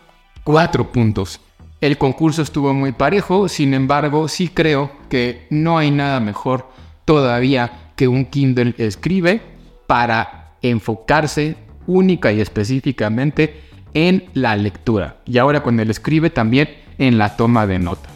4 0.43 0.91
puntos. 0.91 1.39
El 1.81 1.99
concurso 1.99 2.41
estuvo 2.41 2.73
muy 2.73 2.93
parejo, 2.93 3.47
sin 3.47 3.75
embargo 3.75 4.27
sí 4.27 4.47
creo 4.47 4.91
que 5.07 5.45
no 5.51 5.77
hay 5.77 5.91
nada 5.91 6.19
mejor 6.19 6.67
todavía 7.05 7.91
que 7.95 8.07
un 8.07 8.25
Kindle 8.25 8.73
Escribe 8.79 9.43
para 9.85 10.44
enfocarse 10.69 11.55
única 11.87 12.31
y 12.31 12.41
específicamente 12.41 13.61
en 13.93 14.25
la 14.33 14.55
lectura. 14.55 15.17
Y 15.25 15.37
ahora 15.37 15.63
con 15.63 15.79
el 15.79 15.89
escribe 15.89 16.29
también 16.29 16.69
en 16.97 17.17
la 17.17 17.35
toma 17.35 17.67
de 17.67 17.79
notas. 17.79 18.11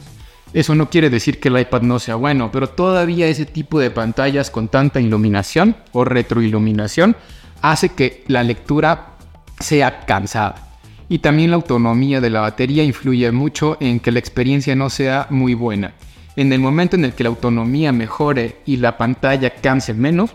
Eso 0.54 0.74
no 0.74 0.90
quiere 0.90 1.10
decir 1.10 1.40
que 1.40 1.50
el 1.50 1.60
iPad 1.60 1.84
no 1.84 2.00
sea 2.00 2.16
bueno, 2.16 2.52
pero 2.52 2.70
todavía 2.70 3.28
ese 3.28 3.46
tipo 3.46 3.80
de 3.80 3.92
pantallas 3.92 4.50
con 4.50 4.68
tanta 4.68 5.00
iluminación 5.00 5.76
o 5.92 6.06
retroiluminación 6.06 7.16
hace 7.62 7.90
que 7.90 8.24
la 8.28 8.44
lectura 8.44 9.18
sea 9.60 10.02
cansada. 10.06 10.70
Y 11.08 11.20
también 11.20 11.52
la 11.52 11.56
autonomía 11.56 12.20
de 12.22 12.30
la 12.30 12.42
batería 12.42 12.84
influye 12.84 13.32
mucho 13.32 13.78
en 13.80 14.00
que 14.00 14.12
la 14.12 14.20
experiencia 14.20 14.76
no 14.76 14.90
sea 14.90 15.28
muy 15.30 15.54
buena. 15.54 15.94
En 16.36 16.52
el 16.54 16.60
momento 16.60 16.96
en 16.96 17.06
el 17.06 17.14
que 17.14 17.24
la 17.24 17.30
autonomía 17.30 17.92
mejore 17.92 18.58
y 18.66 18.78
la 18.78 18.98
pantalla 18.98 19.52
canse 19.56 19.94
menos, 19.94 20.32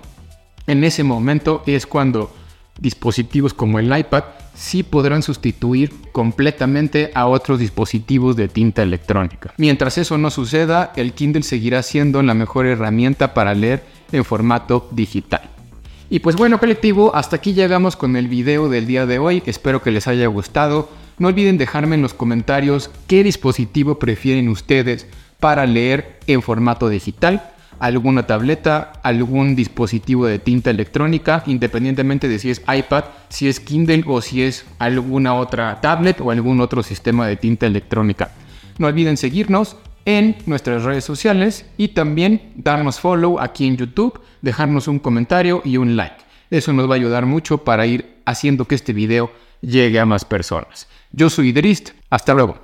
en 0.66 0.84
ese 0.84 1.04
momento 1.04 1.62
es 1.66 1.86
cuando 1.86 2.32
dispositivos 2.78 3.54
como 3.54 3.78
el 3.78 3.96
iPad 3.96 4.24
sí 4.54 4.82
podrán 4.82 5.22
sustituir 5.22 5.92
completamente 6.12 7.10
a 7.14 7.26
otros 7.26 7.58
dispositivos 7.58 8.36
de 8.36 8.48
tinta 8.48 8.82
electrónica. 8.82 9.52
Mientras 9.58 9.98
eso 9.98 10.16
no 10.18 10.30
suceda, 10.30 10.92
el 10.96 11.12
Kindle 11.12 11.42
seguirá 11.42 11.82
siendo 11.82 12.22
la 12.22 12.34
mejor 12.34 12.66
herramienta 12.66 13.34
para 13.34 13.54
leer 13.54 13.84
en 14.12 14.24
formato 14.24 14.88
digital. 14.92 15.42
Y 16.10 16.20
pues 16.20 16.36
bueno 16.36 16.60
colectivo, 16.60 17.14
hasta 17.14 17.36
aquí 17.36 17.54
llegamos 17.54 17.96
con 17.96 18.16
el 18.16 18.28
video 18.28 18.68
del 18.68 18.86
día 18.86 19.06
de 19.06 19.18
hoy, 19.18 19.42
espero 19.46 19.82
que 19.82 19.90
les 19.90 20.06
haya 20.06 20.26
gustado. 20.26 20.88
No 21.18 21.28
olviden 21.28 21.58
dejarme 21.58 21.94
en 21.94 22.02
los 22.02 22.14
comentarios 22.14 22.90
qué 23.06 23.24
dispositivo 23.24 23.98
prefieren 23.98 24.48
ustedes 24.48 25.06
para 25.40 25.66
leer 25.66 26.20
en 26.26 26.42
formato 26.42 26.88
digital 26.88 27.53
alguna 27.78 28.26
tableta, 28.26 28.92
algún 29.02 29.54
dispositivo 29.56 30.26
de 30.26 30.38
tinta 30.38 30.70
electrónica, 30.70 31.42
independientemente 31.46 32.28
de 32.28 32.38
si 32.38 32.50
es 32.50 32.60
iPad, 32.60 33.04
si 33.28 33.48
es 33.48 33.60
Kindle 33.60 34.04
o 34.06 34.20
si 34.20 34.42
es 34.42 34.66
alguna 34.78 35.34
otra 35.34 35.80
tablet 35.80 36.20
o 36.20 36.30
algún 36.30 36.60
otro 36.60 36.82
sistema 36.82 37.26
de 37.26 37.36
tinta 37.36 37.66
electrónica. 37.66 38.30
No 38.78 38.86
olviden 38.86 39.16
seguirnos 39.16 39.76
en 40.04 40.36
nuestras 40.46 40.82
redes 40.82 41.04
sociales 41.04 41.66
y 41.76 41.88
también 41.88 42.52
darnos 42.56 43.00
follow 43.00 43.40
aquí 43.40 43.66
en 43.66 43.76
YouTube, 43.76 44.20
dejarnos 44.42 44.88
un 44.88 44.98
comentario 44.98 45.62
y 45.64 45.76
un 45.76 45.96
like. 45.96 46.16
Eso 46.50 46.72
nos 46.72 46.88
va 46.88 46.94
a 46.94 46.96
ayudar 46.96 47.26
mucho 47.26 47.58
para 47.58 47.86
ir 47.86 48.20
haciendo 48.26 48.66
que 48.66 48.74
este 48.74 48.92
video 48.92 49.32
llegue 49.60 49.98
a 49.98 50.06
más 50.06 50.24
personas. 50.24 50.88
Yo 51.12 51.30
soy 51.30 51.48
Idrist, 51.48 51.90
hasta 52.10 52.34
luego. 52.34 52.63